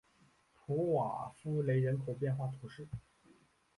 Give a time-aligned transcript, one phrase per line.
[0.55, 2.87] 普瓦夫雷人口变化图示